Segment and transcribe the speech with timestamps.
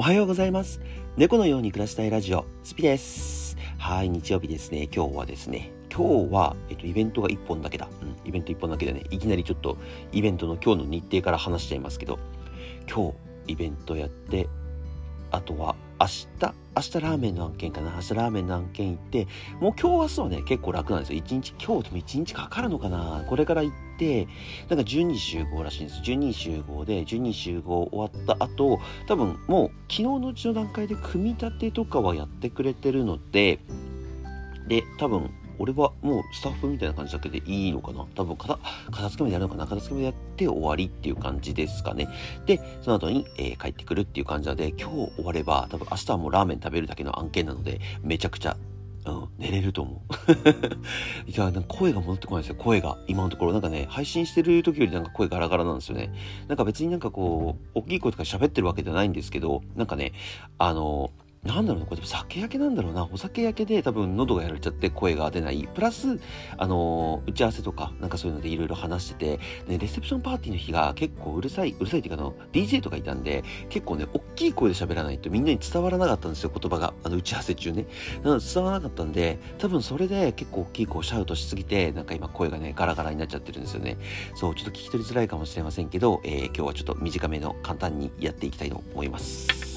[0.00, 0.80] おはようございます。
[1.18, 3.58] 猫のように暮らしたいラジオ、スピです。
[3.76, 4.88] はい、日曜日ですね。
[4.90, 7.86] 今日はですね、今日は、えっと、イベントが1本だけだ。
[8.00, 9.76] うん、イベント1本だけでね、いきなりちょっと
[10.12, 12.18] イベントの今日の日程から話しちゃいますけど、
[12.90, 13.12] 今
[13.46, 14.48] 日イベントやって、
[15.32, 17.92] あとは明日、明日ラーメンの案件かな？
[17.96, 19.28] 明日ラーメンの案件行って、
[19.60, 21.18] もう今日明日はね、結構楽なんですよ。
[21.18, 23.22] 一日、今日でも一日かかるのかな？
[23.28, 24.26] これから行って、
[24.70, 26.00] なんか12集合らしいんです。
[26.00, 33.58] 12集合で、12集合終わった後、多分もう昨日のうちの段階で組み立てとかはやってくれてるので、
[34.68, 38.06] で、多分俺はもうスタッフみたいな感じだけでいいのかな？
[38.14, 38.58] 多分片
[38.90, 39.66] 片付けまでやるのかな？
[39.66, 42.08] 片付けまでやって終わりっていう感じですかね。
[42.46, 48.56] で、その後に、えー帰ってくるっていう感じなので、今日終われば多分明日はもうラーメン食べるだけの案件なので、めちゃくちゃ
[49.06, 50.14] うん、寝れると思う。
[51.30, 52.98] いや、なんか声が戻ってこないですよ、声が。
[53.06, 53.52] 今のところ。
[53.52, 56.12] なんかね、配信してる時よりなんか声ガラガラなんですよね。
[56.48, 60.12] なんか別になんかこう、大きい声とか喋ってるわけじゃないんですけど、なんかね、
[60.58, 61.10] あの、
[61.44, 63.08] なんだろうな、これ酒焼けなんだろうな。
[63.10, 65.66] お酒焼けで多分喉がやられちゃって声が出ない。
[65.72, 66.20] プラス、
[66.58, 76.92] あの、打ち合わせとか、なんかそういうのでいろいろ話してて、ね、レセプションパーティーの日が結構うるさい、うるさいっていうかあの、DJ とかいたんで、結構ね、大きい声で喋らないとみんなに伝わらなかったんですよ、言葉が。
[77.04, 77.86] あの、打ち合わせ中ね。
[78.22, 83.96] なので伝わらなかったんで、多分それで結構大きい声をシャウトしすぎて、なんか今声がね、ガラガラになっちゃってるんですよね。
[84.34, 89.69] そう、ちょっと聞き取りづらいかもしれませんけど、えー今日はちょっと短めの簡単にやっていきたいと思います。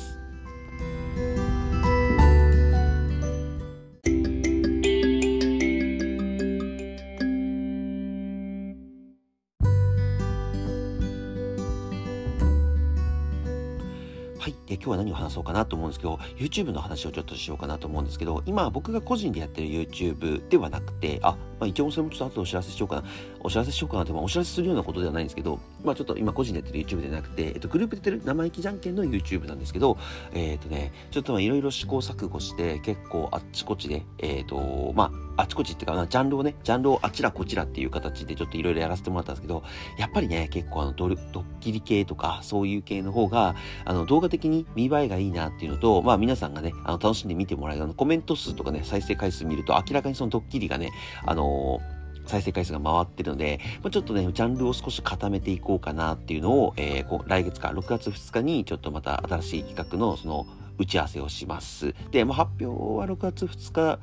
[15.13, 23.03] で、今日は何を話そうかなと思うんですけど、YouTube の話をちょっとしようかなと思うんですけど、今僕が個人でやってる YouTube ではなくて、あ、まあ一応それもちょっと後でお知らせしようかな。
[23.39, 29.97] お知らせしようかなって、まあお知らせするようなことではないんですけど、まあちょっと今個人でやってる YouTube ではなくて、えっと、グループでやってる生意気じゃんけんの YouTube なんですけど、
[30.33, 39.63] えっ、とね、ちょっといろいろ試行錯誤して、結構あっちこっちで、えっ、と、まあ、あちこちっていうか、ジャンルをね、ジャンルをあちらこちらっていう形でちょっといろいろやらせてもらったんですけど、
[39.97, 43.55] やっぱりね、結構あのドル、ドッキリ系とか、そういう系の方が、
[43.85, 50.91] あの、動画的に見栄えがいいなっていうのと、まあ皆さんがね、あの、楽しんで見てもらえるあの、コメント数とかね、再生回数見ると明らかにそのドッキリがね、
[51.25, 51.79] あの
[52.25, 61.93] 再生回数が回ってるので、まあ、ちょっとね、ジャンルを少し固めていこうかなっていうのを、えー来月か、6月2日にちょっとまた新しい企画のその打ち合わせをします。
[62.11, 62.65] で、まあ、発表
[62.97, 63.99] は6月2日、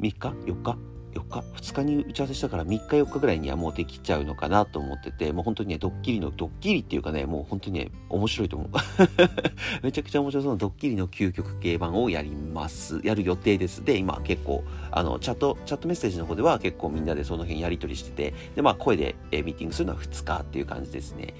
[0.00, 0.78] 3日 ?4 日
[1.12, 1.40] ？4日
[1.72, 8.68] ?2 日に打ち合わせしたから3日4日ぐらいにはもうできちゃうのかなと思ってて、もう本当にね、ドッキリの、ドッキリっていうかね、もう本当にね、面白いと思う。
[9.82, 13.00] めちゃくちゃ面白そうなドッキリの究極系版をやります。
[13.04, 13.84] やる予定です。
[13.84, 21.34] で、今結構、あの、チャット、チャットメッセージの方では結構みんなでその辺やり取りしてて、で、まあ声で、えミーティングするのは2日っていう感じですね。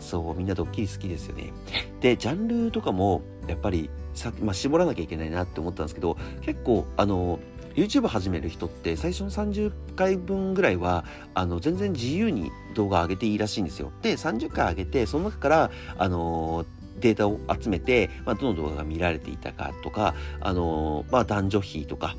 [0.00, 1.52] そう、みんなドッキリ好きですよね。
[2.00, 7.38] で、ジャンルとかも、やっぱり、さっきまあ、絞らなきゃいけないなって思ったんですけど、結構、あの、
[7.76, 11.04] YouTube 始める人って最初の30回分ぐらいは
[11.34, 13.92] あの全然自由に動画上げていいらしいんですよ。
[14.02, 16.64] で30回上げてその中からあの
[16.98, 22.16] データを集めて、まあ、どの動画が見られていたかとか、あのまあ、男女比とか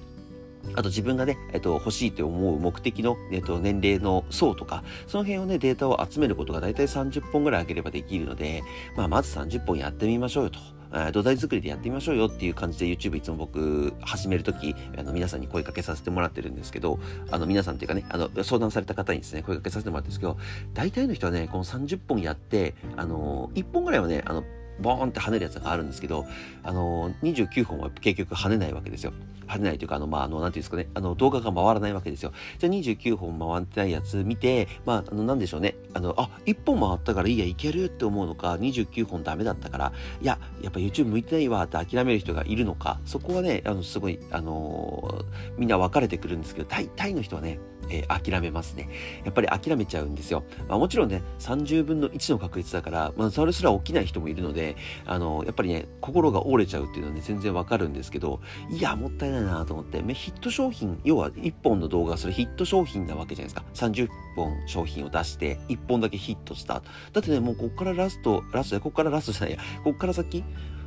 [0.75, 8.63] あと自分がね、えっと、欲しいと思う目的の、えっと、年齢の層とか、その辺をね、データを集めることが大体30本ぐらい上げればできるので、
[8.95, 10.76] まあ、まず30本やってみましょうよと。
[11.11, 16.99] 土台作りでやってみましょうよっていう感じで YouTube いつも僕始めるとき、あの皆さんに声かけさせてもらってるんですけど、
[17.31, 20.37] あの皆さんっていうかね、あの相談された方にですね、声かけさせてもらってるんですけど、
[20.73, 24.43] 大体の人はね、この30本やって、あの、1本ぐらいはね、あの、
[24.79, 26.25] ボーンって跳ねるやつがあるんですけど、
[26.63, 29.13] あの、29本は結局跳ねないわけですよ。
[29.47, 32.33] 跳ねないというか、あの、まあ、あの、なんていうんですかね、あの、動画が回らないわけですよ。
[32.59, 35.75] じゃあ29本回ってないやつ見て、まあ、あの、なんでしょうね。
[35.93, 45.25] あの、あ、1本回ったからいいや、いけるって思うのか、29本ダメだったから、いや、やっぱ YouTube 向いてないわって諦める人がいるのか、そこはね、あの、すごい、あの
[45.57, 48.89] みんな分かれてくるんですけど、大体の人はね、えー諦めますね。
[49.23, 50.43] やっぱり諦めちゃうんですよ。
[50.67, 54.75] まあ、もちろんね、30分の1の確率だから、まあ、それすら起きない人もいるので、
[55.05, 58.39] あの、やっぱりね、心が折れちゃうっていうのはね、全然わかるんですけど、
[58.69, 63.87] いや、もったいないなと思って、ヒット商品、要は1本の動画、それヒット商品なわけじゃないですか。
[63.87, 66.81] 30本商品を出して、1本だけヒットした。
[67.13, 70.43] だってね、もうこっからラスト、ラスト、こっからラストじゃないや、こっから先、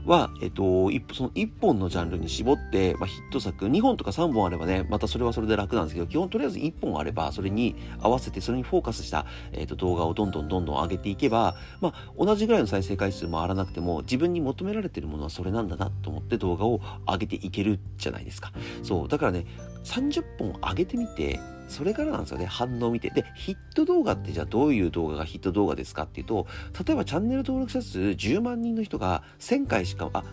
[0.06, 18.52] は、えっと、一その1本のジャンルに絞って、まあ、ヒット作、2本とか3本あればね、またそれはそれで楽なんですけど、基本とりあえず1本あれば、それに合わせて、それにフォーカスした、えっと、動画をどんどんどんどん上げていけば、まあ、同じぐらいの再生回数回らなくても、自分に求められてるものはそれなんだなと思って動画を上げていけるじゃないですか。
[18.82, 19.08] そう。
[19.08, 19.46] だからね、
[19.84, 23.10] 30本上げてみて、それからなんですよね、反応を見て。
[23.10, 26.46] で、ヒット動画ってじゃあどういう動画がヒット動画ですかっていうと、
[26.86, 30.24] 例えばチャンネル登録者数10万人の人が1000回しか、あ、ん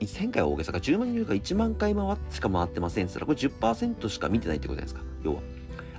[0.00, 5.40] ？1000回は大げさか、10万人が1万回回しか回ってませんって言ったら、これ10%しか見てないってことじゃないですか、要は。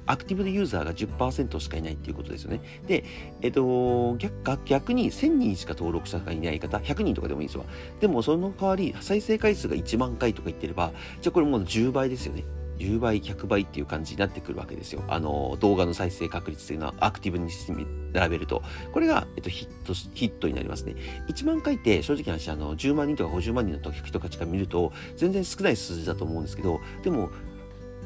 [0.08, 2.62] アクティブユーザーが10%しかいないっていうことですよね。
[2.88, 3.04] で、
[3.42, 7.66] えっと、逆逆に1000人しか登録者がいない方、100人とかでもいいですわ。
[8.00, 10.92] でもその代わり、再生回数が1万回とか言ってれば、
[11.22, 12.44] じゃあこれもう10倍ですよね。
[12.82, 15.04] 10倍、100倍っていう感じになってくるわけですよ。
[15.08, 17.52] あの、動画の再生確率というのはアクティブに
[18.14, 18.64] 並べると。
[18.92, 20.96] これが、えっと、ヒット、ヒットになりますね。
[21.30, 27.30] 1万回って正直な話、あの、10万人とか50万人の人たちから見ると、全然少ない数字だと思うんですけど、でも、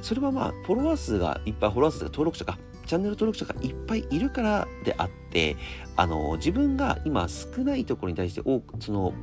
[0.01, 5.55] それはまあ、フォロワー数がいっぱい、フォロワー数が登録者か、チャンネル登録者がいっぱいいるからであって、
[5.95, 9.13] あの、自分が今少ないところに対して多く、その、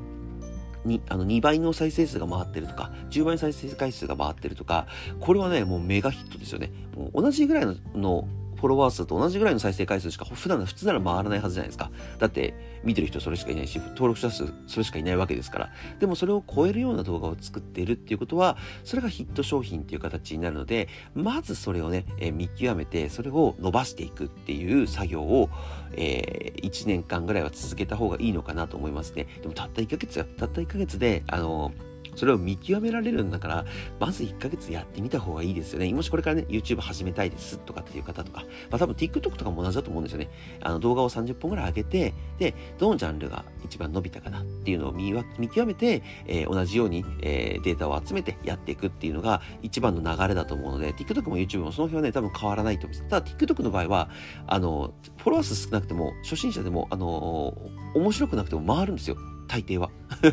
[0.84, 4.86] にあの2倍の再生数が回ってるとか、10倍の再生回数が回ってるとか、
[5.20, 6.70] これはね、もうメガヒットですよね。
[6.96, 8.28] もう同じぐらいのの
[8.62, 11.90] フォロワー数と同じぐらいの再生回数しか普段普通なら回らないはずじゃないですか。
[12.20, 12.54] だって
[12.84, 15.70] 見てる人それしかいないし、登録者数それしかいないわけですから。
[15.98, 25.50] でもそれを超えるような動画を作っているっていうことは、それがヒット商品っていう形になるので、まずそれをね、えー、見極めて、それを伸ばしていくっていう作業を、
[25.94, 29.26] えー、1年間ぐらいは続けた方がいいのかなと思いますね。
[29.42, 30.22] でもたった1ヶ月。
[30.24, 33.64] たった1ヶ月で、あのーそれを見極められるんだから、
[33.98, 35.92] まず1ヶ月やってみた方がいいですよね。
[35.92, 40.30] もしこれからね、YouTube 始めたいですとかっていう方とか、まあ多分 TikTok とかも同じだと思うんですよね。
[40.60, 53.10] あの動画を30本ぐらい上げて、で、どのジャンルが一番伸びたかなっていうのを見見極めて、えー、同じように、えー、データを集めてやっていくっていうのが一番の流れだと思うので、TikTok も YouTube もその辺はね、多分変わらないと思います。
[53.10, 54.10] ただ TikTok の場合は、
[54.46, 57.54] あの、フォロワー数少なくても、初心者でも、あの
[57.94, 59.16] 面白くなくても回るんですよ。
[59.52, 59.90] 大抵は。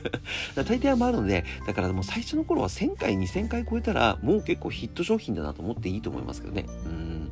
[0.55, 6.65] 大抵は回るので、だからもう最初の頃は1000回、2000回超えたら、もう結構ヒット商品だなと思っていいと思いますけどね。
[6.85, 7.31] うん。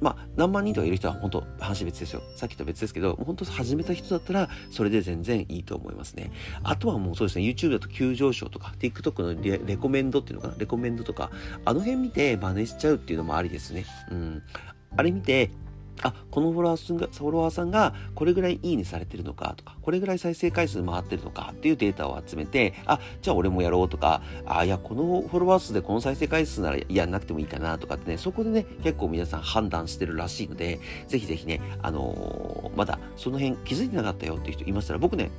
[0.00, 2.22] まあ、何万人とかいる人は本当話別ですよ。
[2.36, 6.30] さっきと別ですけど、本当始めた人だったら、それで全然いいと思いますね。
[6.62, 11.32] あとはもうそうですね、YouTube だと急上昇とか、TikTok のレレコメンドっていうのかな、レコメンドとか、
[11.64, 13.86] あの辺見て真似しちゃうっていうのもありですね。
[14.12, 14.42] うん。
[14.96, 15.50] あれ見て、
[16.02, 35.30] あ、このフォロワーさんが、フォロワーさんがこれぐらいいいねされてるのかとか、これぐらい再生回数回ってるのかっていうデータを集めて、あ、じゃあ俺もやろうとか、あ、いや、このフォロワー数でこの再生回数ならやんなくてもいいかなとかってね、そこでね、結構皆さん判断してるらしいので、ぜひぜひね、あのー、まだその辺気づいてなかったよっていう人いましたら、僕ね、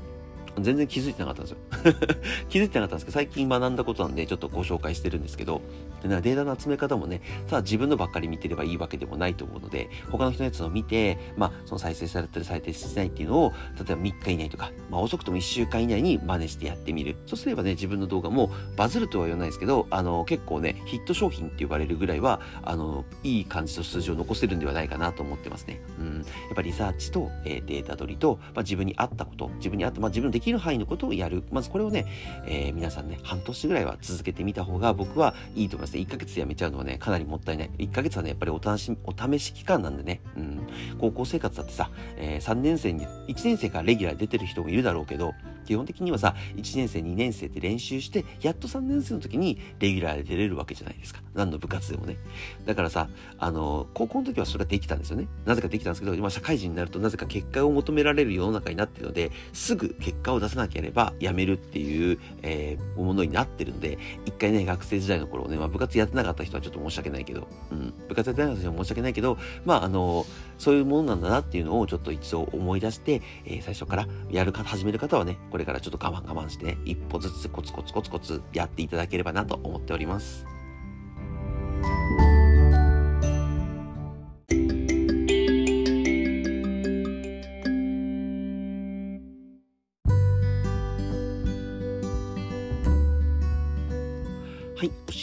[0.60, 1.58] 全然気づいてなかったんですよ
[2.50, 5.62] 気づいてなかったんですけど、最近学んだことなんで、ちょっとご紹介してるんですけど、
[6.02, 17.16] でデータの集め方もね、ただ自分のばっかり見てればいいわけでもないと思うので、他の人のやつを見て、まあ、その再生されてる、再生してないっていうのを、例えば3日以内とか、まあ、遅くとも1週間以内に真似してやってみる。
[17.26, 25.82] そうすればね、自分の動画もバズるとは言わないですけど、あの、結構ね、ヒット商品って呼ばれるぐらいは、あの、いい感じの数字を残せるんではないかなと思ってますね。
[26.00, 26.18] うん。
[26.18, 26.22] や
[26.52, 31.44] っぱリサーチと、えー、データ取りと、まあ、自分に合ったこと、自分に合った、まあ、自分のできる範囲のことをややる。
[31.52, 32.06] まずこれをね、
[32.46, 36.02] えー、皆さんね、半年ぐらいは続けてみた方が僕はいいと思いますね。
[36.02, 37.70] 1ヶ月でやめちゃうのはね、かなりもったいない。
[37.78, 40.68] 1ヶ月はね、やっぱりお試し、お試し期間なんでね、うん。
[41.00, 45.34] 高校生活だってさ、えー、3年生に、1年生からレギュラー出てる人もいるだろうけど、
[45.66, 51.22] 基本的にはさ、1年生、2年生って練習して、やっと3年生の時にレギュラーで出れるわけじゃないですか。
[51.34, 52.18] 何の部活でもね。
[52.66, 55.28] だからさ、あの、高校の時はそれができたんですよね。
[55.46, 70.26] なぜかできたんですけど、今社会人になるとなぜか結果を求められる世の中になってるので、すぐ結果を出さなければやめるっていう、えー、ものになってるので、一回ね、学生時代の頃ね、まあ部活やってなかった人はちょっと申し訳ないけど、うん、部活やってなかった人は申し訳ないけど、まああの、
[70.58, 80.55] そういうものなんだなっていうのをちょっと一度思い出して、えー、最初からやる方、始める方はね、これからちょっと我慢我慢して、ね一歩ずつコツコツコツコツやっていただければなと思っております。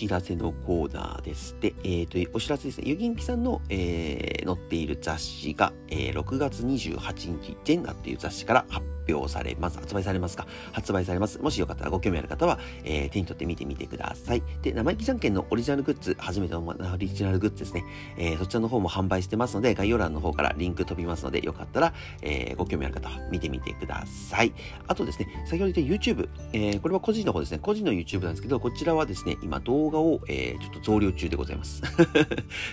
[0.02, 1.54] 知らせのコーナーです。
[1.60, 2.84] で、え、ー、と、お知らせですね。
[2.88, 9.78] ゆぎんぴさんの、えー、載っている雑誌が、えー、6月28日、ジェンナっていう雑誌から発表されます。
[9.78, 10.46] 発売されますか？
[10.72, 11.38] 発売されます。
[11.38, 14.42] もしよかったらご興味ある方は、えー、手に取って見てみてください。
[14.62, 17.84] で、生意気じゃんけんのオリジナルグッズ、初めてのオリジナルグッズですね。
[18.16, 24.52] えー、そちらの方も販売してますので、概要欄の方からリンク飛びますので、よかったら、えー、ご興味ある方は見てみてください。
[24.86, 27.58] あとですね、先ほど言った YouTube、えー、これは個人の方ですね。
[27.60, 31.82] 個人の YouTube なんですけど、こちらはですね、今動画画を、えー、ちょっと増量中でございます。
[31.86, 32.06] ちょっ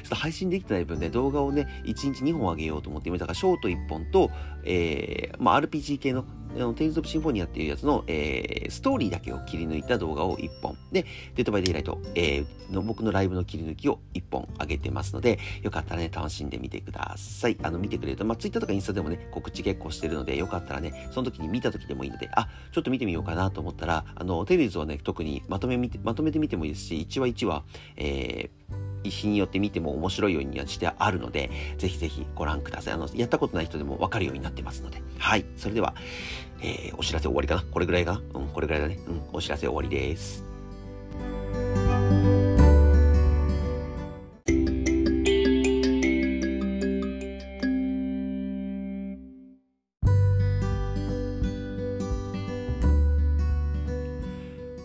[0.09, 4.31] と配信できてない分ね、動画をね、1日2本上げようと思って、今だからショート1本と、
[4.63, 10.77] えー、まあ、RPG 系の、あのテイルズ・オブ・シンフォニアっていうやつの、えー、ストーリーだけを切り抜いた動画を1本。
[10.91, 17.57] で、デッドバイデイライト、えー、の僕のライブの切り抜きを1本上げてますので、よかったらね、楽しんでみてください。
[17.61, 27.63] あの、見てくれると、まあ、Twitter とかインスタでもね、告知結構してるので、よかったらね、その時に見た時でもいいので、あ、ちょっと見てみようかなと思ったら、あの、テイルズをね、特にまとめ、まとめてみてもいいですし、1話1話、
[27.97, 32.93] えー、日によって見ても面白いようにはしてあるので、ぜひぜひご覧ください。
[32.93, 35.01] あの、やったことない人でもわかるようになってますので。
[35.17, 35.45] はい。
[35.57, 35.93] それでは、
[36.61, 37.63] えー、お知らせ終わりかな？
[37.63, 38.13] これぐらいか？
[38.13, 38.99] なうん、これぐらいだね。
[39.07, 40.43] うん、お知らせ終わりです。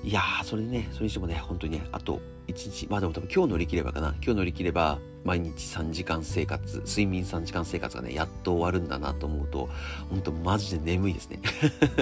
[0.03, 4.15] いやー、それでね、それにしてもね、本当にね、あと1日、まあでも多分今日乗り切ればかな。
[4.23, 9.71] 今日乗り切れば、毎日3時間生活、睡眠3時間生活がね、やっと終わるんだなと思うと、
[10.11, 11.41] 本当マジで眠いですね。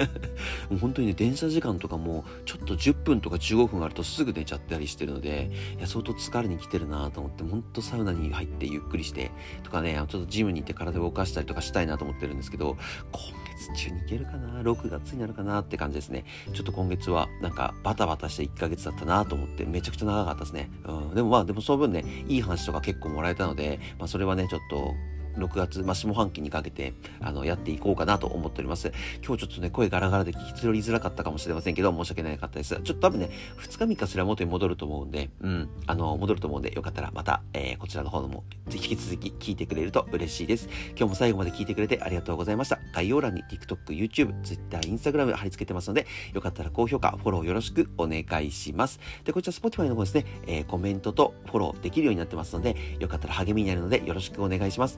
[0.69, 9.31] もう本当にね、電車時間とかも、ちょっと10分とか15分あるとすぐ寝ちゃったりしてるので、いや、相当疲れに来てるなと思って、本当サウナに入ってゆっくりして、
[9.63, 12.77] とかね、ちょっとジムに行って体を動かしたりとかしたいなと思ってるんですけど、
[13.13, 13.21] 今
[13.55, 15.61] 月中に行けるかな ?6 月になるかな？
[15.61, 16.25] って感じですね。
[16.53, 20.69] ちょっと今月は、なんか、バタバタして1ヶ月だったなと思って、めちゃくちゃ長かったですね。
[20.85, 21.15] うん。
[21.15, 24.93] でもまあ、でもその分ね、いい話とか結構もらえたので、まあ、それはね、ちょっと、
[25.35, 28.91] 6月、まあ、下半期にかけて、あの、やっていこうかなと思っております。
[29.25, 32.75] 今日ちょっとね、声ガラガラで聞き取りづらかったかもしれませんけど、申し訳なかったです。
[32.75, 40.69] ちょっと多分ね、2日3日すれば元に戻ると思うんで、うん、あの、戻ると思うんで、よかったらまた、えー、こちらの方のも、引き続き聞いてくれると嬉しいです。
[40.89, 42.79] 今日も最後まで聞いてくれてありがとうございました。
[42.93, 48.99] 概要欄に TikTok、YouTube、Twitter、Instagram 貼り付けてますので、よかったら高評価、フォローよろしくお願いします。
[49.23, 54.97] で、こちら Spotify の方ですね、えー、コメントとフォローできるようになってますので、よかったら励みになるのでよろしくお願いします。